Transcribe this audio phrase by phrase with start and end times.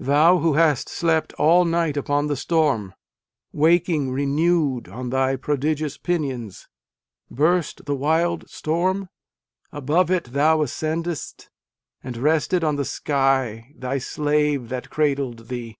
[0.00, 2.94] Thou who hast slept all night upon the storm,
[3.52, 6.66] Waking renewed on thy prodigious pinions,
[7.30, 9.10] (Burst the wild storm?
[9.72, 11.50] above it thou ascended st,
[12.02, 14.88] And rested on the sky, thy slave that.
[14.88, 15.76] cradled thee